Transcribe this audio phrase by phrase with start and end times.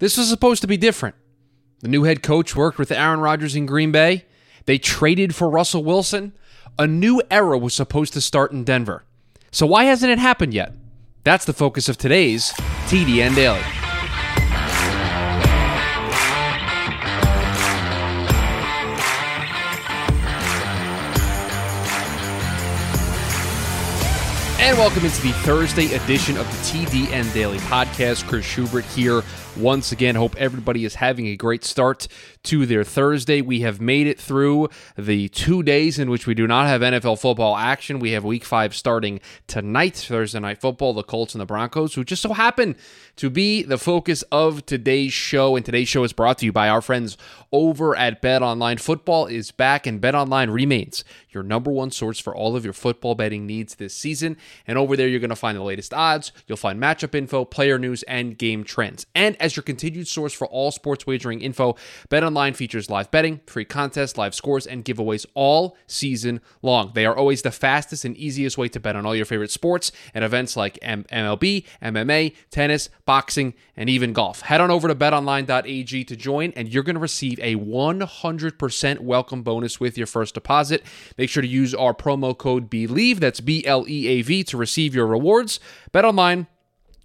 [0.00, 1.14] This was supposed to be different.
[1.80, 4.24] The new head coach worked with Aaron Rodgers in Green Bay.
[4.64, 6.32] They traded for Russell Wilson.
[6.78, 9.04] A new era was supposed to start in Denver.
[9.50, 10.72] So why hasn't it happened yet?
[11.22, 12.50] That's the focus of today's
[12.86, 13.60] TDN Daily.
[24.62, 26.56] And welcome into the Thursday edition of the
[26.86, 28.28] TDN Daily Podcast.
[28.28, 29.22] Chris Schubert here
[29.60, 30.14] once again.
[30.14, 32.08] Hope everybody is having a great start
[32.44, 33.40] to their Thursday.
[33.40, 37.20] We have made it through the two days in which we do not have NFL
[37.20, 38.00] football action.
[38.00, 42.04] We have week five starting tonight, Thursday night football, the Colts and the Broncos, who
[42.04, 42.76] just so happen
[43.16, 45.56] to be the focus of today's show.
[45.56, 47.18] And today's show is brought to you by our friends
[47.52, 48.78] over at Bet Online.
[48.78, 52.72] Football is back, and Bet Online remains your number one source for all of your
[52.72, 54.36] football betting needs this season.
[54.66, 57.78] And over there, you're going to find the latest odds, you'll find matchup info, player
[57.78, 59.06] news, and game trends.
[59.14, 61.76] And as your continued source for all sports wagering info,
[62.08, 66.92] BetOnline features live betting, free contests, live scores, and giveaways all season long.
[66.94, 69.92] They are always the fastest and easiest way to bet on all your favorite sports
[70.14, 74.42] and events like M- MLB, MMA, tennis, boxing, and even golf.
[74.42, 79.42] Head on over to betonline.ag to join, and you're going to receive a 100% welcome
[79.42, 80.82] bonus with your first deposit.
[81.16, 84.56] Make sure to use our promo code BLEAV, that's B L E A V, to
[84.56, 85.60] receive your rewards.
[85.92, 86.46] BetOnline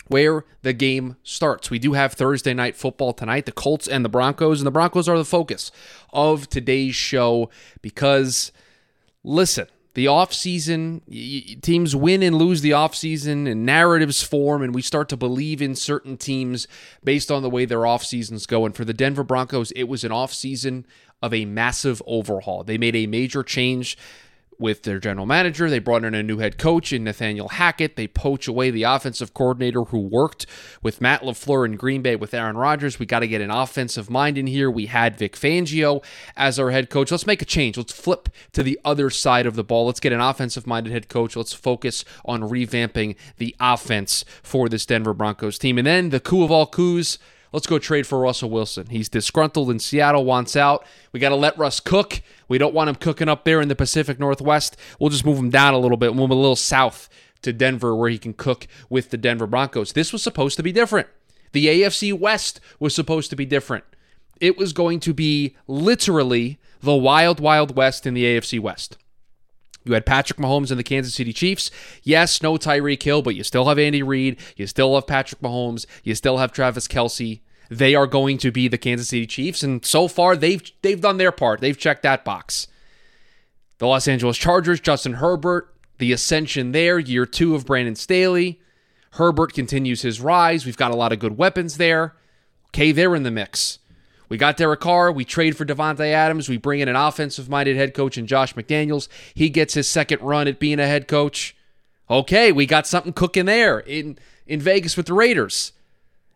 [0.07, 1.69] where the game starts.
[1.69, 5.09] We do have Thursday night football tonight, the Colts and the Broncos, and the Broncos
[5.09, 5.71] are the focus
[6.13, 7.49] of today's show
[7.81, 8.51] because
[9.23, 15.07] listen, the offseason, teams win and lose the offseason and narratives form and we start
[15.09, 16.67] to believe in certain teams
[17.03, 18.65] based on the way their off seasons go.
[18.65, 20.83] And for the Denver Broncos, it was an offseason
[21.21, 22.63] of a massive overhaul.
[22.63, 23.97] They made a major change
[24.59, 25.69] with their general manager.
[25.69, 27.95] They brought in a new head coach in Nathaniel Hackett.
[27.95, 30.45] They poach away the offensive coordinator who worked
[30.81, 32.99] with Matt LaFleur in Green Bay with Aaron Rodgers.
[32.99, 34.69] We got to get an offensive mind in here.
[34.69, 36.03] We had Vic Fangio
[36.35, 37.11] as our head coach.
[37.11, 37.77] Let's make a change.
[37.77, 39.85] Let's flip to the other side of the ball.
[39.85, 41.35] Let's get an offensive minded head coach.
[41.35, 45.77] Let's focus on revamping the offense for this Denver Broncos team.
[45.77, 47.17] And then the coup of all coups
[47.55, 48.87] Let's go trade for Russell Wilson.
[48.87, 50.85] He's disgruntled in Seattle, wants out.
[51.13, 52.21] We got to let Russ cook.
[52.49, 54.75] We don't want him cooking up there in the Pacific Northwest.
[54.99, 57.07] We'll just move him down a little bit, move him a little south
[57.43, 59.93] to Denver where he can cook with the Denver Broncos.
[59.93, 61.07] This was supposed to be different.
[61.53, 63.85] The AFC West was supposed to be different.
[64.41, 68.97] It was going to be literally the wild, wild west in the AFC West.
[69.85, 71.71] You had Patrick Mahomes and the Kansas City Chiefs.
[72.03, 74.39] Yes, no Tyreek Hill, but you still have Andy Reid.
[74.57, 75.85] You still have Patrick Mahomes.
[76.03, 77.39] You still have Travis Kelce.
[77.69, 81.17] They are going to be the Kansas City Chiefs, and so far they've they've done
[81.17, 81.61] their part.
[81.61, 82.67] They've checked that box.
[83.77, 88.59] The Los Angeles Chargers, Justin Herbert, the ascension there, year two of Brandon Staley.
[89.11, 90.65] Herbert continues his rise.
[90.65, 92.15] We've got a lot of good weapons there.
[92.67, 93.79] Okay, they're in the mix.
[94.27, 95.11] We got Derek Carr.
[95.11, 96.49] We trade for Davante Adams.
[96.49, 99.07] We bring in an offensive minded head coach in Josh McDaniels.
[99.33, 101.55] He gets his second run at being a head coach.
[102.09, 105.71] Okay, we got something cooking there in, in Vegas with the Raiders.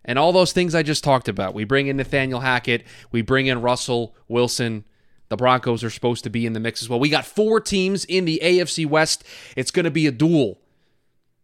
[0.05, 1.53] And all those things I just talked about.
[1.53, 2.85] We bring in Nathaniel Hackett.
[3.11, 4.85] We bring in Russell Wilson.
[5.27, 6.99] The Broncos are supposed to be in the mix as well.
[6.99, 9.23] We got four teams in the AFC West.
[9.55, 10.59] It's going to be a duel.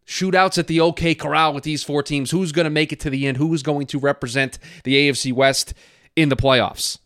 [0.08, 2.32] Shootouts at the OK Corral with these four teams.
[2.32, 3.38] Who's going to make it to the end?
[3.38, 5.74] Who is going to represent the AFC West?
[6.16, 7.00] in the playoffs.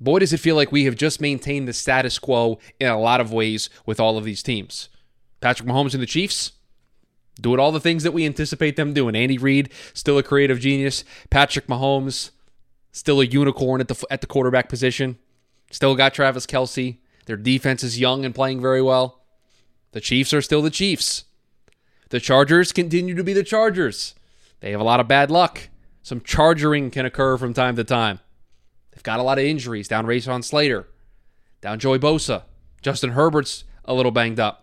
[0.00, 3.20] Boy, does it feel like we have just maintained the status quo in a lot
[3.20, 4.88] of ways with all of these teams.
[5.40, 6.52] Patrick Mahomes and the Chiefs
[7.40, 9.16] doing all the things that we anticipate them doing.
[9.16, 11.04] Andy Reid, still a creative genius.
[11.30, 12.30] Patrick Mahomes,
[12.92, 15.18] still a unicorn at the at the quarterback position.
[15.70, 16.98] Still got Travis Kelce.
[17.26, 19.22] Their defense is young and playing very well.
[19.92, 21.24] The Chiefs are still the Chiefs.
[22.10, 24.14] The Chargers continue to be the Chargers.
[24.60, 25.68] They have a lot of bad luck.
[26.02, 28.20] Some chargering can occur from time to time.
[28.90, 29.88] They've got a lot of injuries.
[29.88, 30.88] Down Rashawn Slater,
[31.60, 32.42] down Joey Bosa.
[32.82, 34.61] Justin Herbert's a little banged up.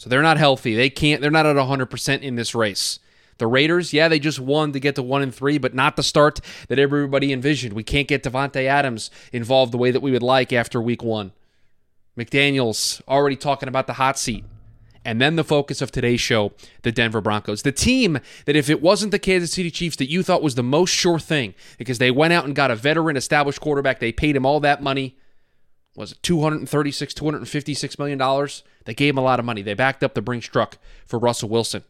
[0.00, 0.74] So they're not healthy.
[0.74, 3.00] They can't, they're not at 100% in this race.
[3.36, 6.02] The Raiders, yeah, they just won to get to one and three, but not the
[6.02, 7.74] start that everybody envisioned.
[7.74, 11.32] We can't get Davante Adams involved the way that we would like after week one.
[12.16, 14.42] McDaniels already talking about the hot seat.
[15.04, 17.60] And then the focus of today's show, the Denver Broncos.
[17.60, 20.62] The team that, if it wasn't the Kansas City Chiefs that you thought was the
[20.62, 24.34] most sure thing, because they went out and got a veteran established quarterback, they paid
[24.34, 25.18] him all that money.
[25.96, 28.62] Was it 236, 256 million dollars?
[28.84, 29.62] They gave him a lot of money.
[29.62, 31.84] They backed up the Brinks truck for Russell Wilson.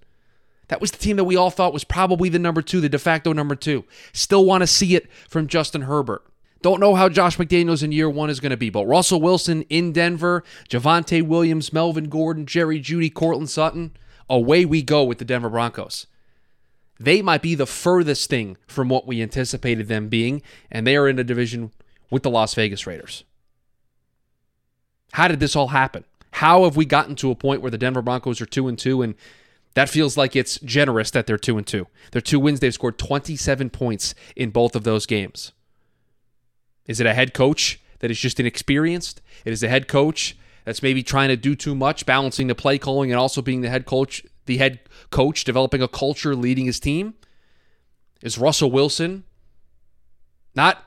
[0.68, 2.98] That was the team that we all thought was probably the number two, the de
[2.98, 3.84] facto number two.
[4.12, 6.22] Still want to see it from Justin Herbert.
[6.62, 9.62] Don't know how Josh McDaniels in year one is going to be, but Russell Wilson
[9.62, 13.96] in Denver, Javonte Williams, Melvin Gordon, Jerry Jeudy, Courtland Sutton,
[14.28, 16.06] away we go with the Denver Broncos.
[16.98, 21.08] they might be the furthest thing from what we anticipated them being, and they are
[21.08, 21.72] in a division
[22.10, 23.24] with the Las Vegas Raiders.
[25.12, 26.04] How did this all happen?
[26.32, 29.02] How have we gotten to a point where the Denver Broncos are 2 and 2
[29.02, 29.14] and
[29.74, 31.86] that feels like it's generous that they're 2 and 2.
[32.12, 35.52] Their two wins they've scored 27 points in both of those games.
[36.86, 39.20] Is it a head coach that is just inexperienced?
[39.44, 42.78] It is a head coach that's maybe trying to do too much, balancing the play
[42.78, 44.80] calling and also being the head coach, the head
[45.10, 47.14] coach developing a culture, leading his team?
[48.22, 49.24] Is Russell Wilson
[50.54, 50.84] not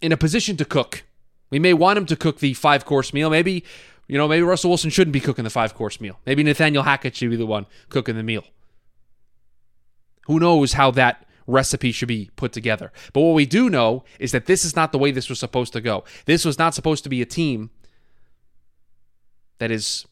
[0.00, 1.04] in a position to cook?
[1.52, 3.30] We may want him to cook the five course meal.
[3.30, 3.62] Maybe
[4.08, 6.18] you know, maybe Russell Wilson shouldn't be cooking the five course meal.
[6.26, 8.44] Maybe Nathaniel Hackett should be the one cooking the meal.
[10.26, 12.90] Who knows how that recipe should be put together?
[13.12, 15.72] But what we do know is that this is not the way this was supposed
[15.74, 16.04] to go.
[16.24, 17.70] This was not supposed to be a team
[19.58, 20.06] that is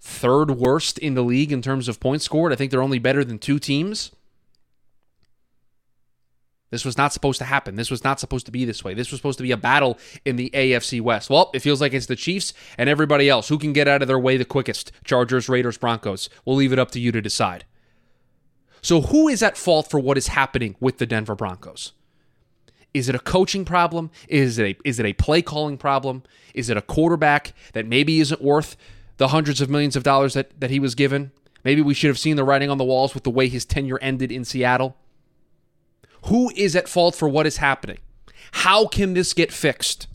[0.00, 2.52] third worst in the league in terms of points scored.
[2.52, 4.10] I think they're only better than two teams.
[6.74, 7.76] This was not supposed to happen.
[7.76, 8.94] This was not supposed to be this way.
[8.94, 11.30] This was supposed to be a battle in the AFC West.
[11.30, 13.46] Well, it feels like it's the Chiefs and everybody else.
[13.46, 14.90] Who can get out of their way the quickest?
[15.04, 16.28] Chargers, Raiders, Broncos.
[16.44, 17.64] We'll leave it up to you to decide.
[18.82, 21.92] So, who is at fault for what is happening with the Denver Broncos?
[22.92, 24.10] Is it a coaching problem?
[24.28, 26.24] Is it a, is it a play calling problem?
[26.54, 28.76] Is it a quarterback that maybe isn't worth
[29.18, 31.30] the hundreds of millions of dollars that, that he was given?
[31.62, 34.00] Maybe we should have seen the writing on the walls with the way his tenure
[34.02, 34.96] ended in Seattle.
[36.24, 37.98] Who is at fault for what is happening?
[38.52, 40.06] How can this get fixed?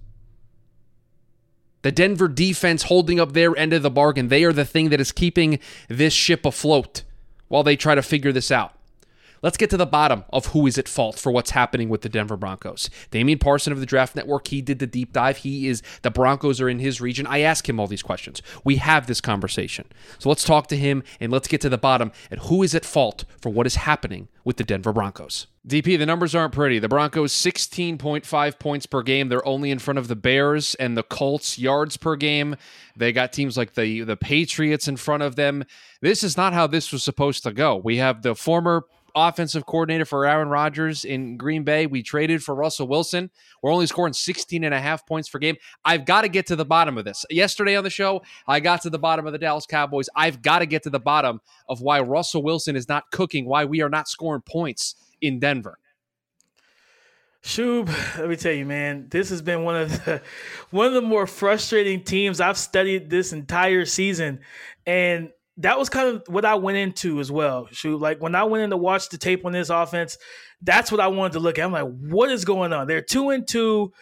[1.81, 4.27] The Denver defense holding up their end of the bargain.
[4.27, 7.03] They are the thing that is keeping this ship afloat
[7.47, 8.73] while they try to figure this out.
[9.41, 12.09] Let's get to the bottom of who is at fault for what's happening with the
[12.09, 12.89] Denver Broncos.
[13.11, 15.37] Damian Parson of the Draft Network, he did the deep dive.
[15.37, 17.25] He is the Broncos are in his region.
[17.25, 18.41] I ask him all these questions.
[18.65, 19.85] We have this conversation.
[20.17, 22.83] So let's talk to him and let's get to the bottom and who is at
[22.83, 25.47] fault for what is happening with the Denver Broncos.
[25.67, 26.79] DP, the numbers aren't pretty.
[26.79, 29.27] The Broncos 16.5 points per game.
[29.27, 32.55] They're only in front of the Bears and the Colts yards per game.
[32.95, 35.65] They got teams like the the Patriots in front of them.
[36.01, 37.75] This is not how this was supposed to go.
[37.75, 38.85] We have the former
[39.15, 41.87] offensive coordinator for Aaron Rodgers in Green Bay.
[41.87, 43.29] We traded for Russell Wilson.
[43.61, 45.57] We're only scoring 16 and a half points per game.
[45.83, 47.25] I've got to get to the bottom of this.
[47.29, 50.09] Yesterday on the show, I got to the bottom of the Dallas Cowboys.
[50.15, 53.65] I've got to get to the bottom of why Russell Wilson is not cooking, why
[53.65, 55.77] we are not scoring points in Denver.
[57.43, 57.87] Shub,
[58.17, 60.21] let me tell you, man, this has been one of the
[60.71, 64.41] one of the more frustrating teams I've studied this entire season.
[64.85, 67.67] And that was kind of what I went into as well.
[67.71, 70.17] Shoot, like when I went in to watch the tape on this offense,
[70.61, 71.65] that's what I wanted to look at.
[71.65, 72.87] I'm like, what is going on?
[72.87, 73.93] They're two and two.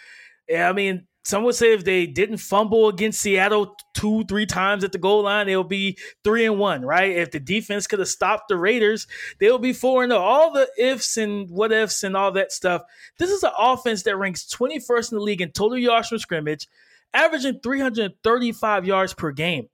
[0.47, 4.85] Yeah, I mean, some would say if they didn't fumble against Seattle two, three times
[4.85, 7.17] at the goal line, they'll be three and one, right?
[7.17, 9.07] If the defense could have stopped the Raiders,
[9.37, 10.21] they'll be four and zero.
[10.21, 12.83] All the ifs and what ifs and all that stuff.
[13.19, 16.65] This is an offense that ranks 21st in the league in total yards from scrimmage,
[17.13, 19.67] averaging 335 yards per game.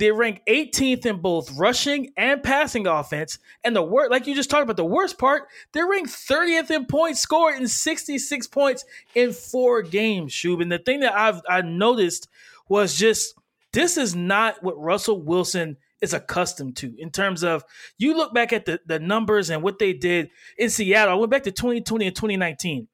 [0.00, 3.38] They rank 18th in both rushing and passing offense.
[3.62, 6.86] And the worst, like you just talked about, the worst part, they're ranked 30th in
[6.86, 10.62] points scored in 66 points in four games, Shub.
[10.62, 12.28] And the thing that I've I noticed
[12.66, 13.34] was just
[13.74, 17.62] this is not what Russell Wilson is accustomed to in terms of
[17.98, 21.12] you look back at the, the numbers and what they did in Seattle.
[21.12, 22.88] I went back to 2020 and 2019.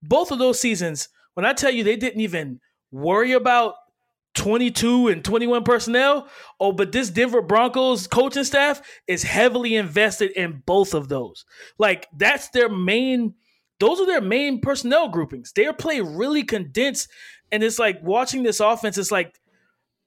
[0.00, 2.60] Both of those seasons, when I tell you they didn't even
[2.92, 3.74] worry about
[4.34, 6.28] 22 and 21 personnel.
[6.58, 11.44] Oh, but this Denver Broncos coaching staff is heavily invested in both of those.
[11.78, 13.34] Like that's their main
[13.80, 15.52] those are their main personnel groupings.
[15.52, 17.08] They play really condensed
[17.50, 19.38] and it's like watching this offense it's like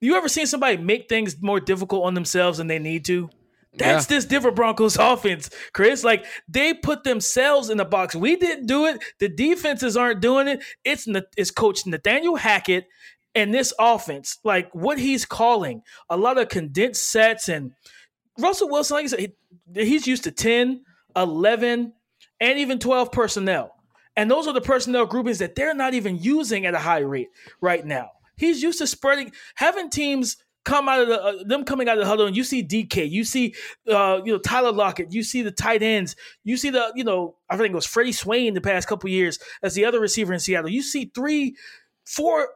[0.02, 3.30] you ever seen somebody make things more difficult on themselves than they need to?
[3.78, 4.18] That's yeah.
[4.18, 6.04] this Denver Broncos offense, Chris.
[6.04, 8.16] Like they put themselves in the box.
[8.16, 9.04] We didn't do it.
[9.20, 10.64] The defenses aren't doing it.
[10.84, 12.88] It's it's Coach Nathaniel Hackett
[13.36, 17.74] and this offense, like what he's calling, a lot of condensed sets and
[18.40, 20.84] Russell Wilson, like I said, he, he's used to 10,
[21.16, 21.94] 11,
[22.40, 23.76] and even 12 personnel.
[24.16, 27.30] And those are the personnel groupings that they're not even using at a high rate
[27.62, 28.12] right now.
[28.38, 32.04] He's used to spreading, having teams come out of the uh, them coming out of
[32.04, 33.56] the huddle, and you see DK, you see
[33.90, 37.36] uh, you know Tyler Lockett, you see the tight ends, you see the you know
[37.50, 40.40] I think it was Freddie Swain the past couple years as the other receiver in
[40.40, 40.70] Seattle.
[40.70, 41.56] You see three,
[42.04, 42.50] four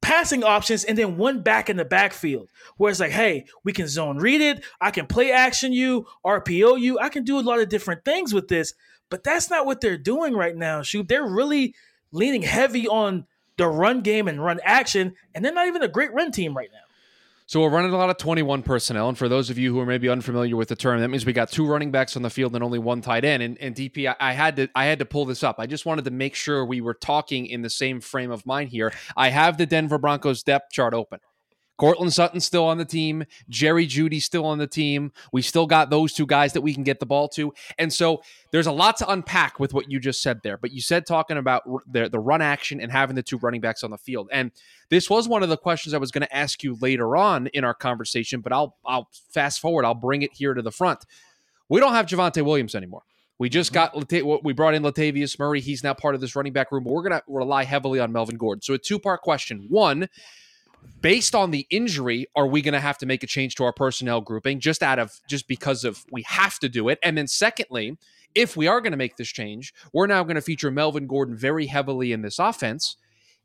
[0.00, 3.88] passing options and then one back in the backfield where it's like, hey, we can
[3.88, 4.64] zone read it.
[4.80, 6.98] I can play action you, RPO you.
[6.98, 8.74] I can do a lot of different things with this,
[9.10, 10.82] but that's not what they're doing right now.
[10.82, 11.74] Shoot, they're really
[12.12, 13.26] leaning heavy on
[13.56, 16.70] the run game and run action, and they're not even a great run team right
[16.72, 16.85] now.
[17.48, 19.08] So we're running a lot of 21 personnel.
[19.08, 21.32] And for those of you who are maybe unfamiliar with the term, that means we
[21.32, 23.40] got two running backs on the field and only one tight end.
[23.40, 25.60] And, and DP, I, I, had to I had to pull this up.
[25.60, 28.70] I just wanted to make sure we were talking in the same frame of mind
[28.70, 28.92] here.
[29.16, 31.20] I have the Denver Broncos depth chart open.
[31.76, 33.24] Courtland Sutton's still on the team.
[33.48, 35.12] Jerry Jeudy still on the team.
[35.32, 37.52] We still got those two guys that we can get the ball to.
[37.78, 40.56] And so there's a lot to unpack with what you just said there.
[40.56, 43.84] But you said talking about the, the run action and having the two running backs
[43.84, 44.28] on the field.
[44.32, 44.52] And
[44.88, 47.64] this was one of the questions I was going to ask you later on in
[47.64, 49.84] our conversation, but I'll I'll fast forward.
[49.84, 51.04] I'll bring it here to the front.
[51.68, 53.02] We don't have Javonte Williams anymore.
[53.38, 54.00] We just mm-hmm.
[54.00, 55.60] got we brought in Latavius Murray.
[55.60, 58.12] He's now part of this running back room, but we're going to rely heavily on
[58.12, 58.62] Melvin Gordon.
[58.62, 59.66] So a two part question.
[59.68, 60.08] One,
[61.00, 63.72] based on the injury, are we going to have to make a change to our
[63.72, 66.98] personnel grouping just out of just because of we have to do it?
[67.02, 67.96] And then secondly,
[68.34, 71.36] if we are going to make this change, we're now going to feature Melvin Gordon
[71.36, 72.96] very heavily in this offense.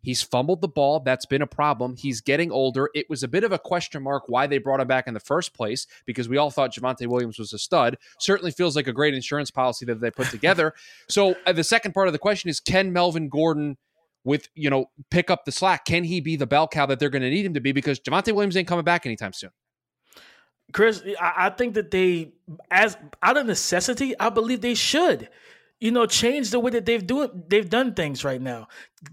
[0.04, 1.00] He's fumbled the ball.
[1.00, 1.96] That's been a problem.
[1.96, 2.90] He's getting older.
[2.96, 5.20] It was a bit of a question mark why they brought him back in the
[5.20, 7.98] first place because we all thought Javonte Williams was a stud.
[8.18, 10.74] Certainly feels like a great insurance policy that they put together.
[11.08, 13.78] so uh, the second part of the question is can Melvin Gordon–
[14.24, 15.86] with you know pick up the slack?
[15.86, 17.72] Can he be the bell cow that they're going to need him to be?
[17.72, 19.52] Because Javonte Williams ain't coming back anytime soon.
[20.74, 22.34] Chris, I think that they,
[22.70, 25.30] as out of necessity, I believe they should,
[25.80, 28.68] you know, change the way that they've doing they've done things right now.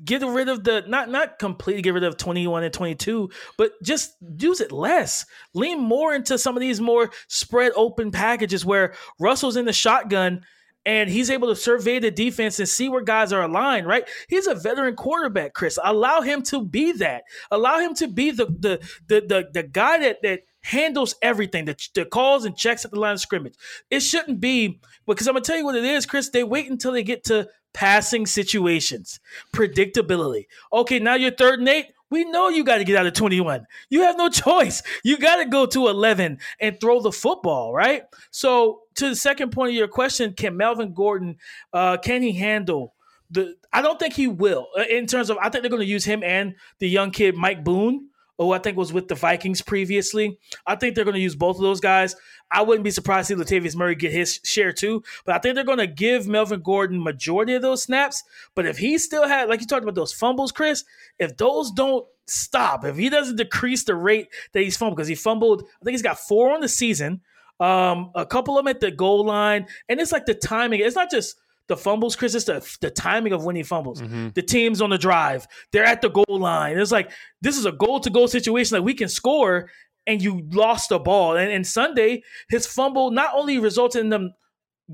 [0.04, 3.30] Get rid of the not not completely get rid of twenty one and twenty two,
[3.56, 5.26] but just use it less.
[5.54, 10.42] Lean more into some of these more spread open packages where Russell's in the shotgun
[10.85, 14.08] and he's able to survey the defense and see where guys are aligned, right?
[14.28, 15.78] He's a veteran quarterback, Chris.
[15.82, 17.25] Allow him to be that.
[17.50, 21.80] Allow him to be the the the the, the guy that that handles everything, that,
[21.94, 23.54] that calls and checks at the line of scrimmage.
[23.90, 26.30] It shouldn't be because I'm gonna tell you what it is, Chris.
[26.30, 29.20] They wait until they get to passing situations,
[29.52, 30.47] predictability.
[30.73, 31.87] Okay, now you're third and eight.
[32.11, 33.66] We know you got to get out of 21.
[33.90, 34.82] You have no choice.
[35.04, 38.04] You got to go to 11 and throw the football, right?
[38.30, 41.36] So, to the second point of your question, can Melvin Gordon,
[41.72, 42.94] uh, can he handle
[43.30, 43.54] the?
[43.72, 44.68] I don't think he will.
[44.78, 47.34] Uh, in terms of, I think they're going to use him and the young kid
[47.34, 50.38] Mike Boone who I think was with the Vikings previously.
[50.66, 52.14] I think they're going to use both of those guys.
[52.50, 55.54] I wouldn't be surprised to see Latavius Murray get his share too, but I think
[55.54, 58.22] they're going to give Melvin Gordon majority of those snaps.
[58.54, 60.84] But if he still had, like you talked about those fumbles, Chris,
[61.18, 65.16] if those don't stop, if he doesn't decrease the rate that he's fumbled, because he
[65.16, 67.20] fumbled, I think he's got four on the season,
[67.60, 70.80] um, a couple of them at the goal line, and it's like the timing.
[70.80, 71.36] It's not just
[71.68, 74.00] the fumbles, Chris, it's the, the timing of when he fumbles.
[74.00, 74.28] Mm-hmm.
[74.34, 75.46] The team's on the drive.
[75.70, 76.78] They're at the goal line.
[76.78, 77.10] It's like
[77.40, 79.70] this is a goal to goal situation that like we can score,
[80.06, 81.36] and you lost the ball.
[81.36, 84.32] And, and Sunday, his fumble not only resulted in them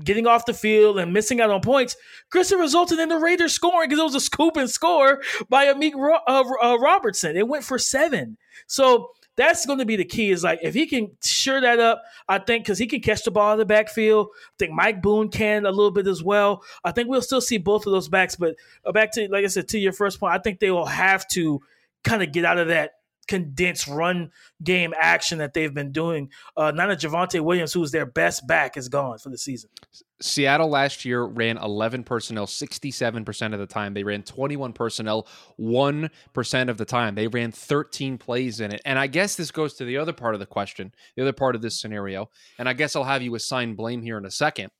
[0.03, 1.95] getting off the field and missing out on points,
[2.29, 5.67] Chris, it resulted in the Raiders scoring because it was a scoop and score by
[5.67, 5.93] Amik
[6.27, 7.37] uh, uh, Robertson.
[7.37, 8.37] It went for seven.
[8.67, 10.31] So that's going to be the key.
[10.31, 13.31] Is like if he can sure that up, I think because he can catch the
[13.31, 14.27] ball in the backfield.
[14.33, 16.63] I think Mike Boone can a little bit as well.
[16.83, 18.35] I think we'll still see both of those backs.
[18.35, 20.85] But uh, back to like I said to your first point, I think they will
[20.85, 21.61] have to
[22.03, 22.91] kind of get out of that
[23.27, 24.31] condensed run
[24.63, 26.29] game action that they've been doing.
[26.55, 29.69] Uh, now that Javonte Williams, who's their best back, is gone for the season.
[30.21, 33.93] Seattle last year ran 11 personnel 67% of the time.
[33.93, 35.27] They ran 21 personnel
[35.59, 37.15] 1% of the time.
[37.15, 38.81] They ran 13 plays in it.
[38.85, 41.55] And I guess this goes to the other part of the question, the other part
[41.55, 42.29] of this scenario.
[42.57, 44.71] And I guess I'll have you assign blame here in a second.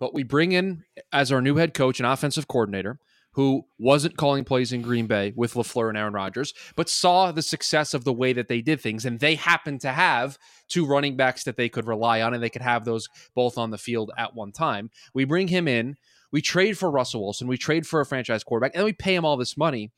[0.00, 2.98] But we bring in as our new head coach and offensive coordinator
[3.38, 7.40] who wasn't calling plays in Green Bay with LaFleur and Aaron Rodgers, but saw the
[7.40, 9.04] success of the way that they did things.
[9.04, 12.50] And they happened to have two running backs that they could rely on, and they
[12.50, 14.90] could have those both on the field at one time.
[15.14, 15.94] We bring him in,
[16.32, 19.24] we trade for Russell Wilson, we trade for a franchise quarterback, and we pay him
[19.24, 19.92] all this money.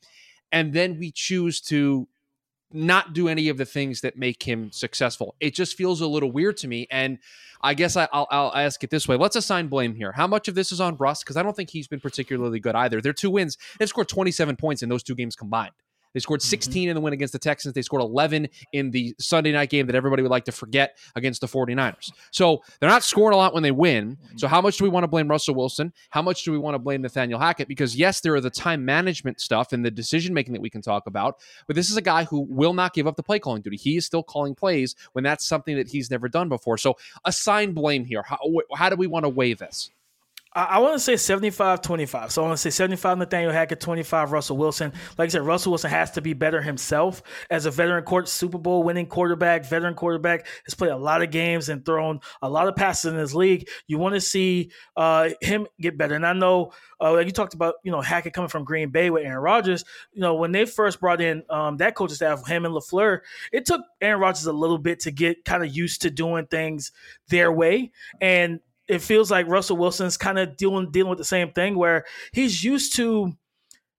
[0.51, 2.07] And then we choose to
[2.73, 5.35] not do any of the things that make him successful.
[5.39, 6.87] It just feels a little weird to me.
[6.89, 7.19] And
[7.61, 9.17] I guess I, will I'll ask it this way.
[9.17, 10.11] Let's assign blame here.
[10.11, 11.23] How much of this is on Russ?
[11.23, 13.01] Because I don't think he's been particularly good either.
[13.01, 15.73] Their two wins, they've scored 27 points in those two games combined.
[16.13, 16.49] They scored mm-hmm.
[16.49, 16.89] 16 mm-hmm.
[16.89, 17.73] in the win against the Texans.
[17.73, 21.41] They scored 11 in the Sunday night game that everybody would like to forget against
[21.41, 22.11] the 49ers.
[22.31, 24.17] So they're not scoring a lot when they win.
[24.35, 25.93] So how much do we want to blame Russell Wilson?
[26.09, 27.67] How much do we want to blame Nathaniel Hackett?
[27.67, 30.81] Because yes, there are the time management stuff and the decision making that we can
[30.81, 33.61] talk about, but this is a guy who will not give up the play calling
[33.61, 33.77] duty.
[33.77, 36.77] He is still calling plays when that's something that he's never done before.
[36.77, 38.23] So assign blame here.
[38.23, 38.39] How,
[38.75, 39.91] how do we want to weigh this?
[40.53, 42.31] I, I want to say 75 25.
[42.31, 44.91] So I want to say 75 Nathaniel Hackett, 25 Russell Wilson.
[45.17, 48.57] Like I said, Russell Wilson has to be better himself as a veteran court Super
[48.57, 52.67] Bowl winning quarterback, veteran quarterback, has played a lot of games and thrown a lot
[52.67, 53.67] of passes in this league.
[53.87, 56.15] You want to see uh, him get better.
[56.15, 59.09] And I know, uh, like you talked about, you know, Hackett coming from Green Bay
[59.09, 59.85] with Aaron Rodgers.
[60.11, 63.19] You know, when they first brought in um, that coaching staff, him and LaFleur,
[63.51, 66.91] it took Aaron Rodgers a little bit to get kind of used to doing things
[67.29, 67.91] their way.
[68.19, 68.59] And
[68.91, 72.63] it feels like Russell Wilson's kind of dealing dealing with the same thing where he's
[72.63, 73.33] used to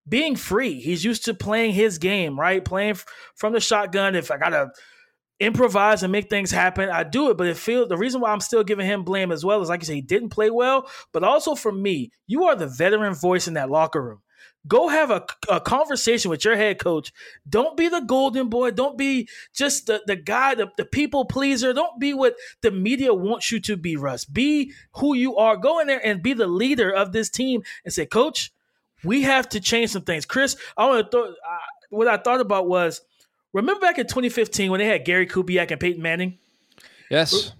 [0.07, 0.81] being free.
[0.81, 2.65] He's used to playing his game, right?
[2.65, 2.97] Playing
[3.35, 4.15] from the shotgun.
[4.15, 4.71] If I gotta
[5.41, 7.39] improvise and make things happen, I do it.
[7.39, 9.81] But it feels the reason why I'm still giving him blame as well is like
[9.81, 10.89] you say, he didn't play well.
[11.13, 14.21] But also for me, you are the veteran voice in that locker room.
[14.67, 17.13] Go have a, a conversation with your head coach.
[17.49, 18.71] Don't be the golden boy.
[18.71, 21.73] Don't be just the, the guy, the, the people pleaser.
[21.73, 24.25] Don't be what the media wants you to be, Russ.
[24.25, 25.57] Be who you are.
[25.57, 28.53] Go in there and be the leader of this team and say, Coach,
[29.03, 30.25] we have to change some things.
[30.25, 31.59] Chris, I want to throw, uh,
[31.91, 33.01] what I thought about was
[33.53, 36.39] remember back in 2015 when they had Gary Kubiak and Peyton Manning?
[37.11, 37.53] Yes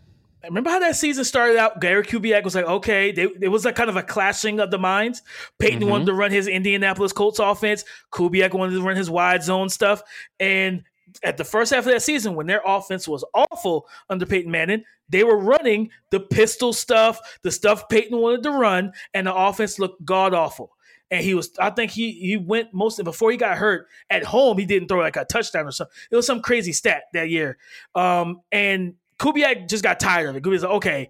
[0.45, 1.81] remember how that season started out?
[1.81, 4.79] Gary Kubiak was like, okay, they, it was like kind of a clashing of the
[4.79, 5.23] minds.
[5.59, 5.89] Peyton mm-hmm.
[5.89, 7.85] wanted to run his Indianapolis Colts offense.
[8.13, 10.03] Kubiak wanted to run his wide zone stuff.
[10.41, 10.85] And
[11.23, 14.85] at the first half of that season, when their offense was awful under Peyton Manning,
[15.09, 19.79] they were running the pistol stuff, the stuff Peyton wanted to run, and the offense
[19.79, 20.73] looked god awful.
[21.11, 24.57] And he was, I think he he went most before he got hurt at home.
[24.57, 25.95] He didn't throw like a touchdown or something.
[26.11, 27.59] It was some crazy stat that year.
[27.95, 30.43] Um, and Kubiak just got tired of it.
[30.43, 31.09] Kubiak's like, okay,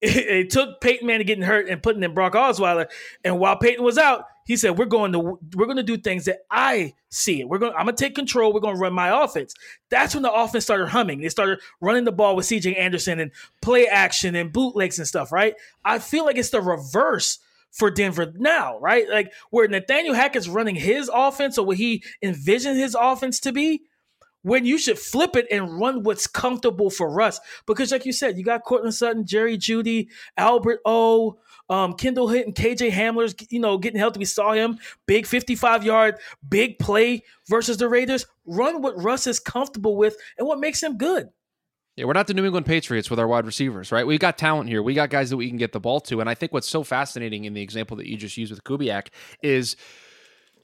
[0.00, 2.86] it, it, took Peyton Manning getting hurt and putting in Brock Osweiler,
[3.24, 6.24] and while Peyton was out, he said, "We're going to we're going to do things
[6.24, 7.48] that I see it.
[7.48, 7.72] We're going.
[7.76, 8.52] I'm going to take control.
[8.52, 9.54] We're going to run my offense."
[9.90, 11.20] That's when the offense started humming.
[11.20, 12.74] They started running the ball with C.J.
[12.74, 13.30] Anderson and
[13.62, 15.30] play action and bootlegs and stuff.
[15.30, 15.54] Right?
[15.84, 17.38] I feel like it's the reverse
[17.70, 19.08] for Denver now, right?
[19.08, 23.82] Like where Nathaniel Hackett's running his offense or what he envisioned his offense to be
[24.42, 27.40] when you should flip it and run what's comfortable for us.
[27.66, 32.52] Because, like you said, you got Courtland Sutton, Jerry Jeudy, Albert O, um, Kendall Hinton,
[32.52, 34.18] KJ Hamler's, you know, getting healthy.
[34.18, 36.16] We saw him big 55 yard,
[36.48, 38.26] big play versus the Raiders.
[38.44, 41.28] Run what Russ is comfortable with and what makes him good.
[41.96, 44.06] Yeah, we're not the New England Patriots with our wide receivers, right?
[44.06, 44.82] We got talent here.
[44.82, 46.20] We got guys that we can get the ball to.
[46.20, 49.08] And I think what's so fascinating in the example that you just used with Kubiak
[49.42, 49.76] is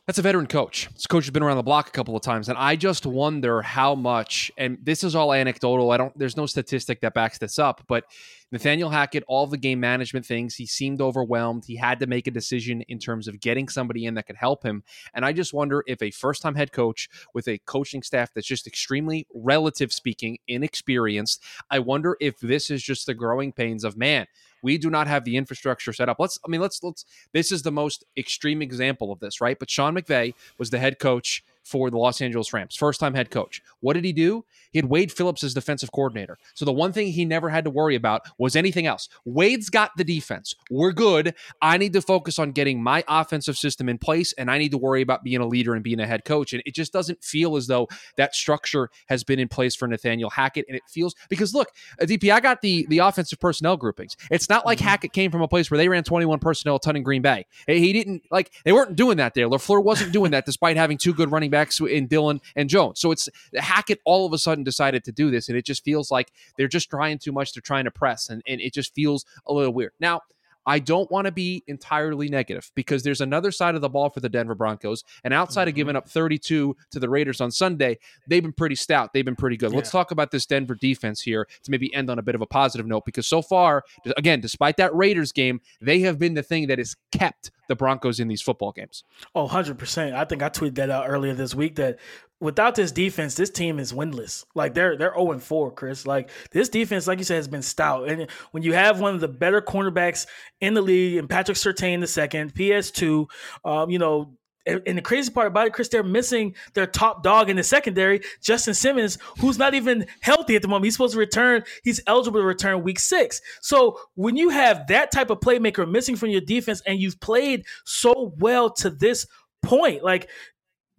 [0.07, 0.89] that's a veteran coach.
[0.95, 3.61] This coach has been around the block a couple of times, and I just wonder
[3.63, 4.53] how much.
[4.57, 5.91] And this is all anecdotal.
[5.91, 6.17] I don't.
[6.17, 8.05] There's no statistic that backs this up, but
[8.53, 11.65] Nathaniel Hackett, all the game management things, he seemed overwhelmed.
[11.67, 14.63] He had to make a decision in terms of getting somebody in that could help
[14.63, 14.85] him.
[15.15, 18.67] And I just wonder if a first-time head coach with a coaching staff that's just
[18.67, 21.43] extremely, relative speaking, inexperienced.
[21.71, 24.27] I wonder if this is just the growing pains of man
[24.63, 26.17] we do not have the infrastructure set up.
[26.19, 29.57] Let's, I mean, let's, let's, this is the most extreme example of this, right?
[29.57, 33.31] But Sean McVay was the head coach for the Los Angeles Rams, first time head
[33.31, 33.61] coach.
[33.81, 34.45] What did he do?
[34.71, 36.39] He had Wade Phillips as defensive coordinator.
[36.55, 39.09] So the one thing he never had to worry about was anything else.
[39.25, 40.55] Wade's got the defense.
[40.71, 41.35] We're good.
[41.61, 44.79] I need to focus on getting my offensive system in place, and I need to
[44.79, 46.53] worry about being a leader and being a head coach.
[46.53, 50.31] And it just doesn't feel as though that structure has been in place for Nathaniel
[50.31, 50.67] Hackett.
[50.69, 51.69] And it feels because look,
[52.01, 54.17] DP, I got the the offensive personnel groupings.
[54.31, 54.87] It's not like mm-hmm.
[54.87, 57.45] Hackett came from a place where they ran 21 personnel a ton in Green Bay.
[57.67, 59.49] He didn't like they weren't doing that there.
[59.49, 61.56] LaFleur wasn't doing that despite having two good running backs
[61.89, 63.01] in Dillon and Jones.
[63.01, 66.11] So it's Hackett all of a sudden decided to do this, and it just feels
[66.11, 67.53] like they're just trying too much.
[67.53, 69.93] They're trying to press, and, and it just feels a little weird.
[70.01, 70.23] Now,
[70.67, 74.19] I don't want to be entirely negative because there's another side of the ball for
[74.19, 75.05] the Denver Broncos.
[75.23, 75.69] And outside mm-hmm.
[75.69, 79.13] of giving up 32 to the Raiders on Sunday, they've been pretty stout.
[79.13, 79.71] They've been pretty good.
[79.71, 79.77] Yeah.
[79.77, 82.47] Let's talk about this Denver defense here to maybe end on a bit of a
[82.47, 83.85] positive note because so far,
[84.17, 88.21] again, despite that Raiders game, they have been the thing that has kept the Broncos
[88.21, 89.05] in these football games.
[89.35, 90.15] Oh, 100%.
[90.15, 91.99] I think I tweeted that out earlier this week that
[92.41, 94.45] without this defense, this team is winless.
[94.55, 96.07] Like they're they're 0 4, Chris.
[96.07, 98.09] Like this defense, like you said, has been stout.
[98.09, 100.27] And when you have one of the better cornerbacks
[100.61, 103.27] in the league, and Patrick Surtain the second, PS2,
[103.65, 107.49] um, you know, and the crazy part about it, Chris, they're missing their top dog
[107.49, 110.85] in the secondary, Justin Simmons, who's not even healthy at the moment.
[110.85, 111.63] He's supposed to return.
[111.85, 113.41] He's eligible to return week six.
[113.61, 117.65] So when you have that type of playmaker missing from your defense and you've played
[117.85, 119.27] so well to this
[119.63, 120.29] point, like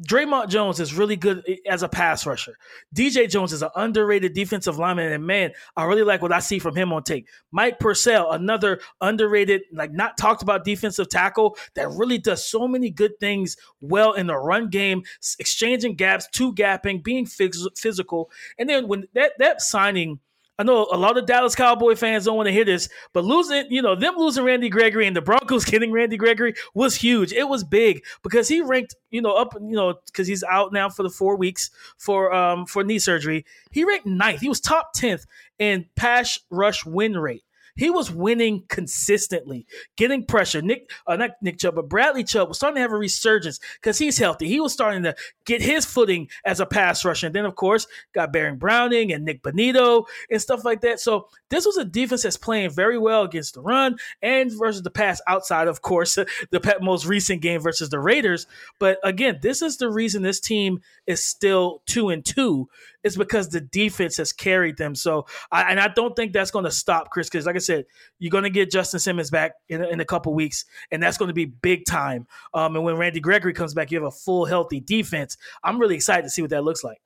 [0.05, 2.57] Dre'Mont Jones is really good as a pass rusher.
[2.95, 6.59] DJ Jones is an underrated defensive lineman, and man, I really like what I see
[6.59, 7.27] from him on tape.
[7.51, 12.91] Mike Purcell, another underrated, like not talked about defensive tackle that really does so many
[12.91, 15.01] good things well in the run game,
[15.39, 18.29] exchanging gaps, two gapping, being phys- physical,
[18.59, 20.19] and then when that that signing
[20.59, 23.65] I know a lot of Dallas Cowboy fans don't want to hear this, but losing,
[23.69, 27.31] you know, them losing Randy Gregory and the Broncos getting Randy Gregory was huge.
[27.31, 30.89] It was big because he ranked, you know, up, you know, because he's out now
[30.89, 33.45] for the four weeks for um for knee surgery.
[33.71, 34.41] He ranked ninth.
[34.41, 35.25] He was top tenth
[35.59, 37.43] in pass rush win rate.
[37.77, 40.61] He was winning consistently, getting pressure.
[40.61, 43.97] Nick, uh, not Nick Chubb, but Bradley Chubb was starting to have a resurgence because
[43.97, 44.47] he's healthy.
[44.47, 47.27] He was starting to get his footing as a pass rusher.
[47.27, 50.99] And then, of course, got Baron Browning and Nick Bonitto and stuff like that.
[50.99, 54.91] So this was a defense that's playing very well against the run and versus the
[54.91, 56.15] pass outside, of course,
[56.51, 58.47] the most recent game versus the Raiders.
[58.79, 62.67] But again, this is the reason this team is still two and two
[63.07, 64.95] is because the defense has carried them.
[64.95, 67.85] So, I, and I don't think that's going to stop Chris because, like I said,
[68.19, 71.29] you're going to get Justin Simmons back in, in a couple weeks, and that's going
[71.29, 72.27] to be big time.
[72.53, 75.37] Um, and when Randy Gregory comes back, you have a full, healthy defense.
[75.63, 76.99] I'm really excited to see what that looks like.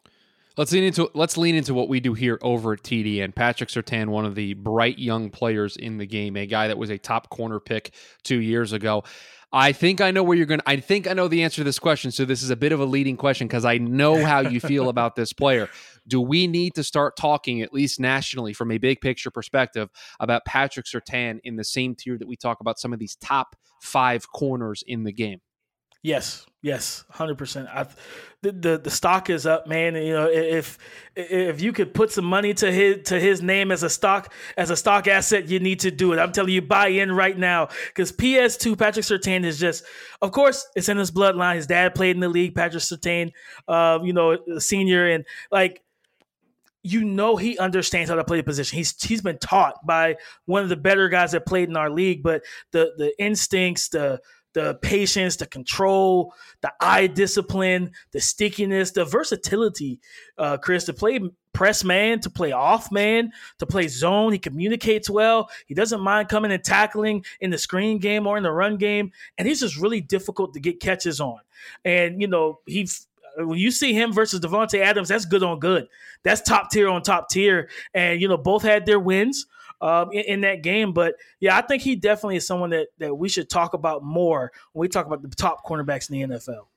[0.58, 3.34] Let's lean into let's lean into what we do here over at TDN.
[3.34, 6.90] Patrick Surtain, one of the bright young players in the game, a guy that was
[6.90, 9.04] a top corner pick two years ago.
[9.54, 10.62] I think I know where you're going.
[10.66, 12.12] I think I know the answer to this question.
[12.12, 14.88] So this is a bit of a leading question because I know how you feel
[14.90, 15.70] about this player
[16.08, 20.46] do we need to start talking, at least nationally, from a big picture perspective, about
[20.46, 24.32] Patrick Surtain in the same tier that we talk about some of these top five
[24.32, 25.40] corners in the game?
[26.04, 27.68] Yes, yes, hundred percent.
[28.42, 29.96] The, the the stock is up, man.
[29.96, 30.80] You know, if
[31.16, 34.72] if you could put some money to his to his name as a stock as
[34.72, 36.18] a stock asset, you need to do it.
[36.18, 39.84] I'm telling you, buy in right now because PS2 Patrick Surtain is just,
[40.24, 41.56] of course, it's in his bloodline.
[41.56, 42.56] His dad played in the league.
[42.56, 43.32] Patrick Surtain,
[43.68, 45.84] uh, you know, senior, and like
[46.84, 48.76] you know he understands how to play the position.
[48.76, 52.24] He's he's been taught by one of the better guys that played in our league,
[52.24, 54.20] but the the instincts, the
[54.54, 60.00] the patience, the control, the eye discipline, the stickiness, the versatility,
[60.38, 61.20] uh, Chris, to play
[61.54, 64.32] press man, to play off man, to play zone.
[64.32, 65.50] He communicates well.
[65.66, 69.12] He doesn't mind coming and tackling in the screen game or in the run game.
[69.38, 71.40] And he's just really difficult to get catches on.
[71.84, 72.88] And, you know, he
[73.38, 75.88] when you see him versus Davante Adams, that's good on good.
[76.24, 77.70] That's top tier on top tier.
[77.94, 79.46] And you know, both had their wins
[79.82, 80.94] um, in, in, that game.
[80.94, 84.52] But yeah, I think he definitely is someone that that we should talk about more
[84.74, 86.68] when we talk about the top cornerbacks in the NFL.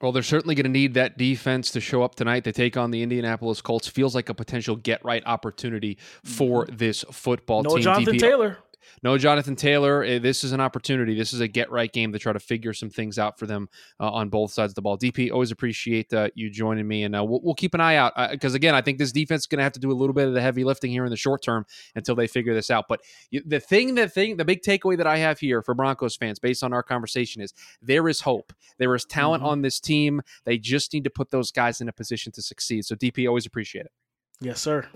[0.00, 2.44] Well, they're certainly going to need that defense to show up tonight.
[2.44, 3.88] They take on the Indianapolis Colts.
[3.88, 6.76] Feels like a potential get right opportunity for mm-hmm.
[6.76, 7.78] this football no team.
[7.78, 8.58] No Jonathan Taylor
[9.02, 10.02] no Jonathan Taylor.
[10.02, 11.14] Eh, this is an opportunity.
[11.14, 13.68] This is a get right game to try to figure some things out for them
[14.00, 14.98] uh, on both sides of the ball.
[14.98, 18.12] DP, always appreciate uh, you joining me, and uh, we'll, we'll, keep an eye out
[18.30, 20.28] because again, I think this defense is going to have to do a little bit
[20.28, 22.86] of the heavy lifting here in the short term until they figure this out.
[22.88, 23.00] But
[23.32, 26.62] the thing, the thing, the big takeaway that I have here for Broncos fans, based
[26.62, 28.52] on our conversation, is there is hope.
[28.78, 29.50] There is talent mm-hmm.
[29.50, 30.22] on this team.
[30.44, 32.84] They just need to put those guys in a position to succeed.
[32.84, 33.92] So, DP, always appreciate it.
[34.40, 34.86] Yes, sir.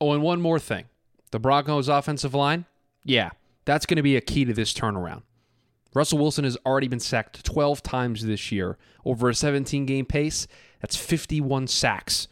[0.00, 0.86] Oh, and one more thing:
[1.30, 2.66] the Broncos' offensive line.
[3.04, 3.30] Yeah,
[3.64, 5.22] that's going to be a key to this turnaround.
[5.94, 8.76] Russell Wilson has already been sacked 12 times this year.
[9.04, 10.46] Over a 17 game pace,
[10.80, 12.26] that's 51 sacks.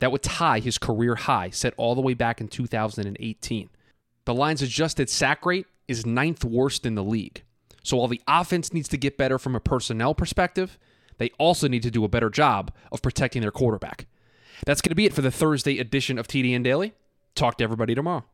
[0.00, 3.70] That would tie his career high set all the way back in 2018.
[4.24, 7.44] The line's adjusted sack rate is ninth worst in the league.
[7.82, 10.78] So while the offense needs to get better from a personnel perspective,
[11.18, 14.06] they also need to do a better job of protecting their quarterback.
[14.66, 16.94] That's going to be it for the Thursday edition of TDN Daily.
[17.34, 18.24] Talk to everybody tomorrow.